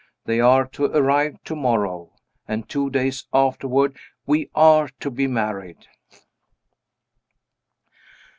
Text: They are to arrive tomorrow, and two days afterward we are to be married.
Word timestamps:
They 0.25 0.39
are 0.39 0.65
to 0.69 0.85
arrive 0.85 1.37
tomorrow, 1.43 2.11
and 2.47 2.67
two 2.67 2.89
days 2.89 3.27
afterward 3.31 3.97
we 4.25 4.49
are 4.55 4.89
to 4.99 5.11
be 5.11 5.27
married. 5.27 5.85